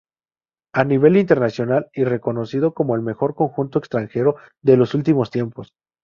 [0.73, 5.75] A nivel internacional y reconocido como el mejor conjunto extranjero de los últimos tiempos.